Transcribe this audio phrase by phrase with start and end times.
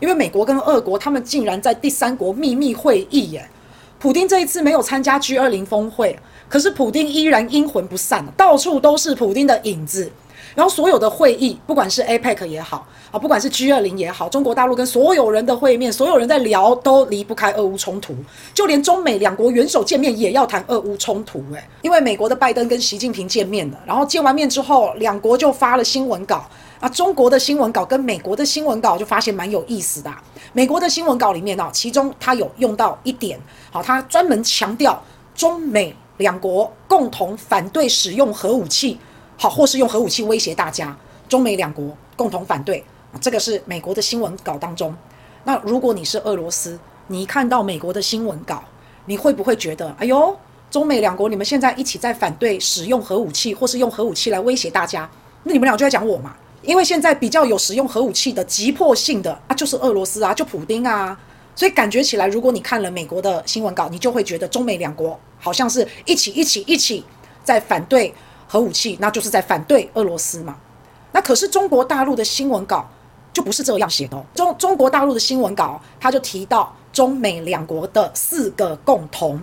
[0.00, 3.48] 因为美国跟俄国他们竟然在第三国秘密会议耶。
[3.98, 6.16] 普丁这一次没有参加 G20 峰会，
[6.48, 10.10] 可是普丁依然阴魂不散，到处都是普丁的影子。
[10.54, 18.14] 然后所有的会议，不管是 APEC 也好啊，不管是 G20 也好，中国大陆跟所有人的会面，所有人在聊，都离不开俄乌冲突。
[18.54, 26.48] 就连中美两国元首见面也要谈俄乌冲突，诶，因为美国的拜登跟习近平见面了，然后见完面之后，两国就发了新闻稿。
[26.80, 30.14] 啊，中国的新闻稿跟美国的新闻稿就发现蛮有意思的。
[30.52, 33.38] 美国的新闻稿里面呢，其中它有用到一点，
[33.72, 35.02] 好，它专门强调
[35.34, 38.98] 中美两国共同反对使用核武器，
[39.36, 40.96] 好，或是用核武器威胁大家。
[41.28, 42.84] 中美两国共同反对，
[43.20, 44.94] 这个是美国的新闻稿当中。
[45.44, 48.62] 那如果你是俄罗斯，你看到美国的新闻稿，
[49.06, 50.36] 你会不会觉得，哎呦，
[50.70, 55.10] 中美两国你们现在一起在反对使用核武器，或是用核武器来威胁大家？
[55.42, 56.36] 那你们俩就在讲我嘛？
[56.62, 61.18] 因为现在比较有使用核武器的急迫性的啊，就是俄罗斯啊，就普丁啊，
[61.54, 67.04] 所以感觉起来，如果你看了美国的新闻稿，你就会觉得中美两国好像是一起一起一起
[67.44, 68.12] 在反对
[68.48, 70.56] 核武器，那就是在反对俄罗斯嘛。
[71.12, 72.88] 那可是中国大陆的新闻稿
[73.32, 79.40] 就不是这样写的哦，中中国大陆的新闻稿，它就提到中美两国的四个共同，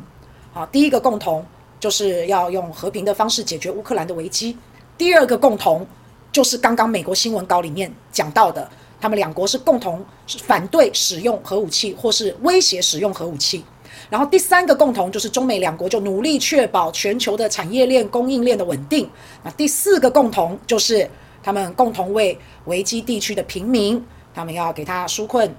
[0.53, 1.45] 啊，第一个共同
[1.79, 4.57] 就是要用和平的方式解决乌克兰的危机，
[4.97, 5.87] 第二个共同。
[6.35, 8.69] 就是刚刚美国新闻稿里面讲到的，
[8.99, 13.63] 他们两国是共同反对使用核武器，或是威胁使用核武器。
[14.09, 19.09] 然后第三个共同就是中美两国就努力确保全球的产业链供应链的稳定。
[19.45, 21.09] 那第四个共同就是
[21.41, 25.49] 他们共同为危机地区的平民，他们要给他纾困，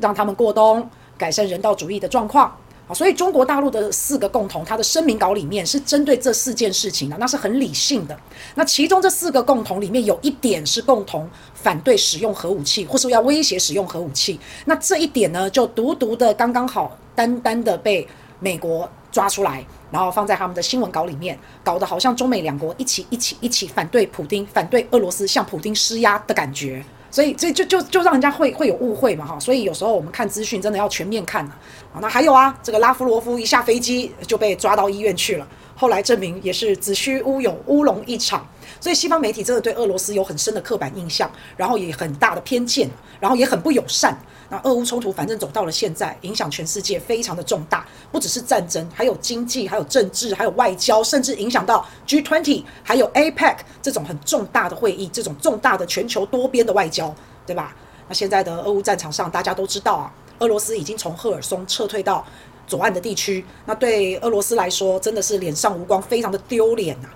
[0.00, 2.56] 让他们过冬，改善人道主义的状况。
[2.92, 8.18] 所以中国大陆的四个共同，它的声明稿里面是针对这四件事情的，那是很理性的。
[8.54, 14.38] 那其中这四个共同里面有一点是共同反对使用核武器，或是要威胁使用核武器。
[14.64, 18.06] 那这一点呢，就独独的刚刚好，单单的被
[18.38, 26.84] 美国抓出来，然后放在他们的新闻稿里面，搞得好像中美两国一起一起一起反对普丁，反对俄罗斯向普丁施压的感觉。
[27.10, 31.58] 所以这就就就让人家会会有误会嘛哈，所以有时候我们看资讯真的要全面看啊。
[32.00, 38.46] 那还有啊，这个拉夫罗夫一下飞机就被抓到医院去了，后来证明也是子虚乌有，乌龙一场。
[38.80, 42.88] 所以西方媒体真的对俄罗斯有很深的刻板印象，然后也很大的偏见，
[43.20, 44.18] 然后也很不友善。
[44.48, 57.14] 那俄乌冲突反正走到了现在，影响全世界非常的重大，不只是战争，还有经济，还有政治，还有外交，甚至影响到 G20，还有 APEC 这种很重大的会议，这种重大的全球多边的外交，
[57.46, 57.76] 对吧？
[58.08, 62.26] 那现在的俄乌战场上，大家都知道啊，俄罗斯已经从赫尔松撤退到
[62.66, 67.08] 左岸的地区，那对俄罗斯来说，真的是脸上无光，非常的丢脸呐。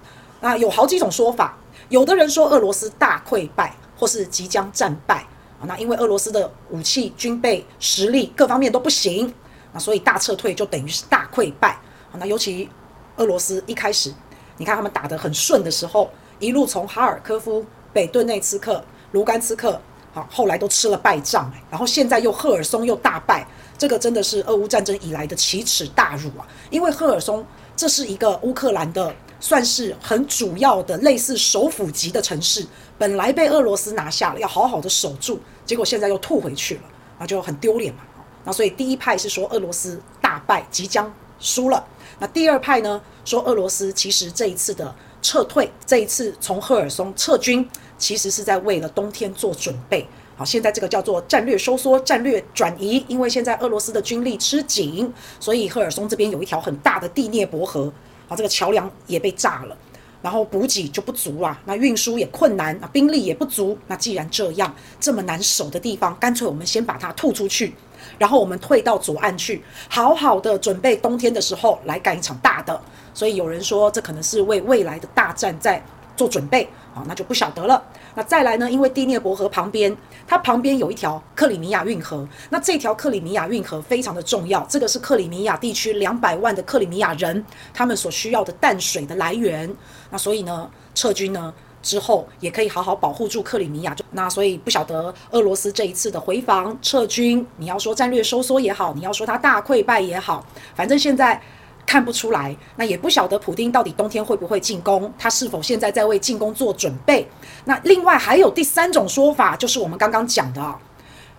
[0.44, 1.56] 那有好几种说法，
[1.88, 5.27] 有的人说俄罗斯大溃败，或是即将战败
[5.59, 5.65] 啊。
[5.66, 9.33] 那因为俄罗斯的武器、军备实力各方面都不行，
[9.72, 11.71] 那所以大撤退就等于是大溃败
[12.12, 12.21] 啊。
[12.21, 12.69] 那尤其
[13.16, 14.12] 俄罗斯一开始，
[14.59, 19.81] 你看他们打得很顺的时候，一路从哈尔科夫、北顿内茨克、卢甘斯克，
[20.12, 26.47] 好，后来都吃了败仗，然后现在又赫尔松又大败，这个真的是俄乌战争以来的奇耻大辱啊！
[26.69, 27.43] 因为赫尔松
[27.75, 29.10] 这是一个乌克兰的。
[29.44, 32.66] 算是很主要的类似首府级的城市，
[32.97, 36.82] 本来被俄罗斯拿下了，要好好的守住，结果现在又吐回去了，
[37.19, 38.00] 那就很丢脸嘛。
[38.43, 41.84] 那所以第一派是说俄罗斯大败，即将输了。
[42.19, 47.69] 那第二派呢，说俄罗斯其实这一次的撤退，这一次从赫尔松撤军，
[47.99, 50.09] 其实是在为了冬天做准备。
[50.38, 57.93] 好，现在这个叫做战略收缩、战略转移，因为现在俄罗斯的军力吃紧，所以赫尔松这边有一条很大的第聂伯河。
[58.29, 59.77] 啊，这个桥梁也被炸了，
[60.23, 63.77] 然后补给就不足啊，那运输也困难啊，兵力也不足。
[63.87, 67.75] 那既然这样，这么难守的地方，干脆我们先把它吐出去，
[68.19, 72.81] 然后我们退到左岸去，好好的准备冬天的时候来干一场大的。
[73.13, 75.81] 所以有人说，这可能是为未来的大战在
[76.17, 76.69] 做准备。
[76.93, 77.83] 好，那就不晓得了。
[78.15, 78.71] 那再来呢？
[78.71, 79.97] 因为第聂伯河旁边，
[80.29, 82.25] 它旁边有一条克里米亚运河。
[82.51, 89.69] 那这条克里米亚运河非常的重要，这个是克里米亚地区两百万的克里米亚人他们所需要的淡水的来源。
[90.11, 91.53] 那所以呢，撤军呢
[91.83, 93.97] 之后也可以好好保护住克里米亚。
[94.13, 100.47] 那所以不晓得俄罗斯这一次的回防撤军，你要说战略收缩也好，你要说它大溃败也好，
[100.77, 101.43] 反正现在。
[101.86, 107.28] 看不出来，那也不晓得普丁到底冬天会不会进攻，他是否现在在为进攻做准备？
[107.65, 110.78] 那另外还有第三种说法，就是我们刚刚讲的啊，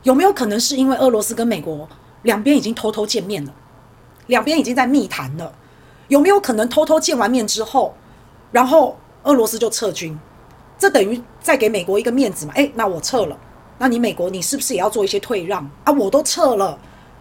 [0.03, 1.87] 有没有可能是因为俄罗斯跟美国
[2.23, 3.53] 两边已经偷偷见面了，
[4.27, 5.51] 两边已经在密谈了？
[6.07, 7.95] 有没有可能偷偷见完面之后，
[8.51, 10.17] 然后俄罗斯就撤军？
[10.77, 12.53] 这等于再给美国一个面子嘛？
[12.55, 13.37] 诶，那我撤了，
[13.79, 15.91] 那你美国你是不是也要做一些退让啊？
[15.93, 16.77] 我都撤了，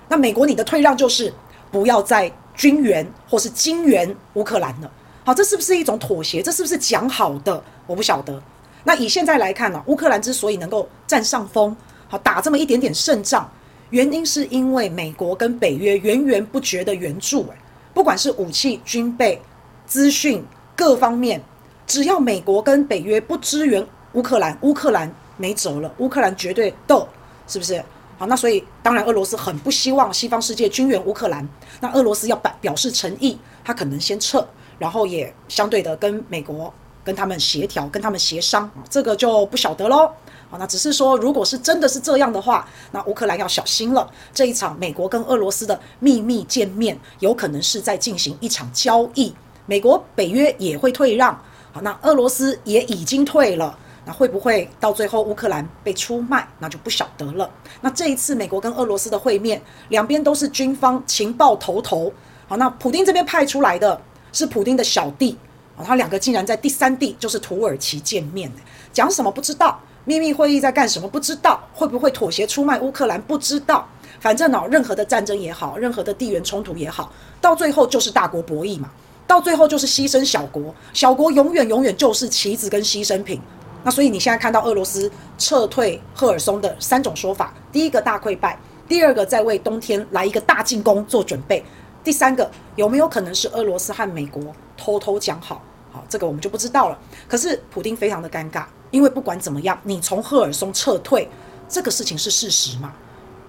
[0.09, 1.32] 那美国你的退让就是
[1.71, 4.91] 不要再军援或是金援乌克兰了。
[5.25, 6.43] 好，这是不是一种妥协？
[6.43, 7.62] 这是不是讲好的？
[7.87, 8.43] 我不晓得。
[8.85, 11.75] 那以现在来看呢、乌克兰之所以能够占上风，
[12.09, 13.51] 好打这么一点点胜仗，
[13.89, 17.56] 原因是因为美国跟北约源源不绝的援助，哎，
[17.95, 19.41] 不管是武器、军备、
[19.87, 20.45] 资讯
[20.77, 21.43] 各方面，
[21.87, 27.09] 只要美国跟北约不支援乌克兰，乌克兰没辙了，乌克兰绝对斗，
[27.49, 27.83] 是不是？
[28.16, 31.49] 好，那所以当然俄罗斯很不希望西方世界军援乌克兰，
[31.81, 34.46] 那俄罗斯要表表示诚意，他可能先撤，
[34.78, 36.72] 然后也相对的跟美国。
[37.05, 40.11] 跟他们协调，跟他们协商，这个就不晓得喽。
[40.49, 44.11] 好，那只是说，如果是真的是这样的话，那乌克兰要小心了。
[44.32, 49.34] 这一场美国跟俄罗斯的秘密见面，有可能是在进行一场交易。
[49.66, 51.38] 美国、北约也会退让。
[51.72, 57.51] 好，那俄罗斯也已经退了，那会不会到最后乌克兰被出卖，那就不晓得了。
[57.81, 62.12] 那这一次美国跟俄罗斯的会面，两边都是军方情报头头。
[62.47, 64.01] 好，那普丁这边派出来的
[64.33, 65.37] 是普丁的小弟。
[65.77, 68.49] 哦，他两个竟然在第三地，就是土耳其见面，
[68.93, 73.89] 讲什么不知道，秘密会议在干什么不知道，会不会妥协出卖乌克兰不知道，
[74.21, 77.11] 反正哦，任何的战争也好，任何的地缘冲突也好，
[77.41, 78.89] 到最后就是大国博弈嘛，
[79.27, 83.41] 到最后就是牺牲小国，小国永远永远就是棋子跟牺牲品。
[83.85, 88.59] 那所以你现在看到俄罗斯撤退赫尔松的三种说法：第一个大溃败，
[88.89, 91.63] 第二个在为冬天来一个大进攻做准备。
[92.03, 94.43] 第三个有没有可能是俄罗斯和美国
[94.77, 95.63] 偷偷讲好？
[95.93, 96.99] 好，这个我们就不知道了。
[97.29, 101.29] 可是普丁非常的尴尬，因为不管怎么样，你从赫尔松撤退
[101.69, 102.93] 这个事情是事实嘛？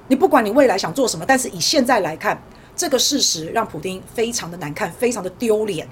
[0.08, 2.40] 你不管你未来想做什么，但是以现在来看，
[2.76, 5.88] 这个事实让普丁非常的难看，非常的丢脸。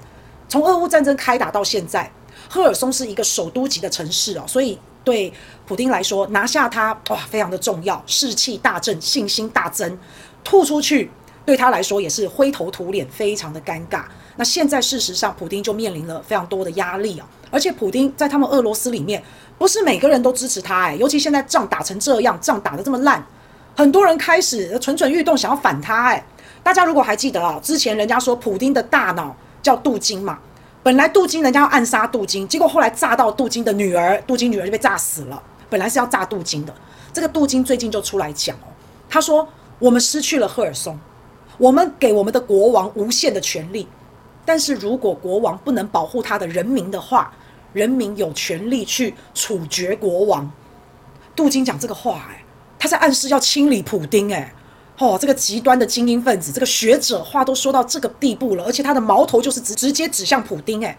[0.48, 2.10] 从俄乌战争开打到现在，
[2.48, 5.32] 赫尔松是一个首都级的城市哦，所以对
[5.66, 9.98] 普丁来说，拿下它哇，非常的重要，士气大振，信心大增，
[10.42, 11.10] 吐出去。
[11.46, 14.04] 对他来说也是灰头土脸，非常的尴尬。
[14.36, 17.28] 那现在事实上，普丁就面临了非常多的压力啊。
[17.50, 19.22] 而且普丁在他们俄罗斯里面，
[19.58, 20.94] 不是每个人都支持他哎。
[20.94, 23.22] 尤其现在仗打成这样，仗打得这么烂，
[23.76, 26.24] 很多人开始蠢蠢欲动，想要反他哎。
[26.62, 30.38] 大家如果还记得啊，之前人家说普丁的大脑叫镀金嘛，
[30.84, 35.42] 本来杜金人家要暗杀杜金，结果后来炸到杜金的女儿，杜金女儿就被炸死了。
[35.70, 36.74] 本来是要炸杜金的，
[37.10, 38.68] 这个杜金最近就出来讲哦，
[39.08, 39.48] 他说
[39.78, 40.96] 我们失去了赫尔松。
[41.56, 43.88] 我们给我们的国王无限的权利，
[44.44, 47.32] 但是如果国王不能保护他的人民的话，
[47.72, 50.50] 人民有权利去处决国王。
[51.34, 52.44] 杜金讲这个话，哎，
[52.78, 54.52] 他在暗示要清理普丁，哎，
[54.98, 60.96] 哦，这个极端的精英分子，这个学者话都说到这个地步了，而且他的矛头就是直直接指向普丁，哎，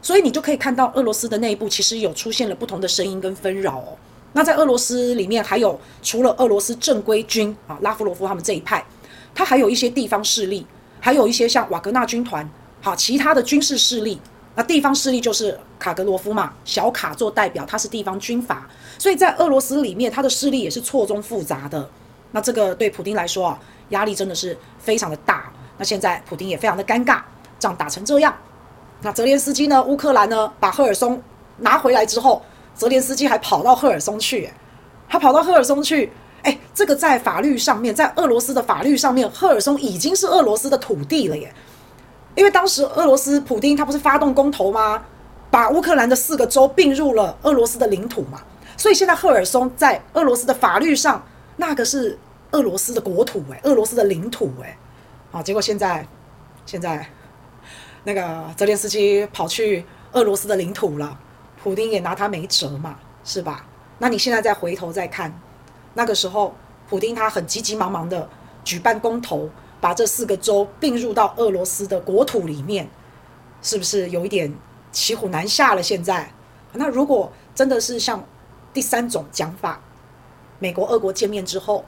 [0.00, 3.98] 所以你就可以看到俄罗斯的内部其实有出现了不同的声音跟纷扰哦。
[4.32, 8.84] 那在俄罗斯里面，还有除了俄罗斯正规军啊，拉夫罗夫他们这一派。
[9.34, 10.64] 他还有一些地方势力，
[11.00, 12.48] 还有一些像瓦格纳军团，
[12.80, 14.20] 好，其他的军事势力。
[14.54, 21.90] 那地方势力就是卡格罗夫嘛，小卡做代表，他是地方军阀，所以在俄罗斯里面，他的势力也是错综复杂的。
[22.34, 23.58] 那这个对普丁来说啊，
[23.90, 25.52] 压力真的是非常的大。
[25.78, 27.20] 那现在普丁也非常的尴尬，
[27.60, 28.34] 仗打成这样。
[29.02, 29.80] 那泽连斯基呢？
[29.84, 30.52] 乌克兰呢？
[30.58, 31.22] 把赫尔松
[31.58, 32.42] 拿回来之后，
[32.74, 34.50] 泽连斯基还跑到赫尔松去，
[35.08, 36.10] 他跑到赫尔松去。
[36.42, 41.54] 哎，这个在法律上面，在俄罗斯的法律上面，赫尔松已经是俄罗斯的土地了耶。
[42.34, 45.00] 因为当时俄罗斯普丁他不是发动公投吗？
[45.50, 48.42] 把乌克兰的四个州并入了俄罗斯的领土嘛。
[48.76, 51.24] 所以现在赫尔松在俄罗斯的法律上，
[51.56, 52.18] 那个是
[52.54, 54.78] 俄罗斯的国土哎，俄罗斯的领土哎。
[55.32, 56.06] 好，结果现在
[56.64, 57.04] 现在
[58.04, 61.18] 那个泽连斯基跑去俄罗斯的领土了，
[61.60, 63.66] 普丁也拿他没辙嘛，是吧？
[63.98, 65.36] 那你现在再回头再看。
[65.94, 66.54] 那个时候，
[66.88, 68.28] 普丁他很急急忙忙的
[68.62, 72.88] 举办公投，把这四个州并入到俄罗斯的国土里面，
[73.62, 74.54] 是不是有一点
[74.92, 75.82] 骑虎难下了？
[75.82, 76.32] 现在，
[76.72, 78.24] 那如果真的是像
[78.72, 79.80] 第三种讲法，
[80.60, 81.84] 美国、俄国见面之后，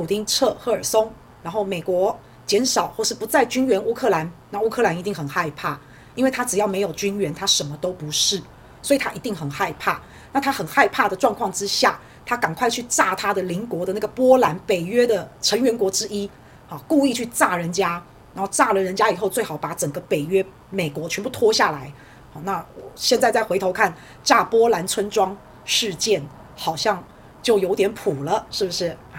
[0.00, 5.78] 普丁撤赫尔松，然后美国减少或是不再军援乌克兰，那乌克兰一定很害怕，
[6.14, 8.40] 因为他只要没有军援，他什么都不是，
[8.80, 10.00] 所以他一定很害怕。
[10.32, 12.00] 那他很害怕的状况之下。
[12.24, 16.30] 他赶快去炸他的邻国的那个波兰，北约的成员国之一，
[16.66, 18.02] 好，故意去炸人家，
[18.34, 21.92] 然后炸了人家以后，最好把整个北约美国全部拖下来。
[22.32, 22.64] 好，那
[22.94, 23.92] 现在再回头看
[24.22, 26.22] 炸波兰村庄事件，
[26.56, 27.02] 好像
[27.42, 28.96] 就有点谱了，是不是？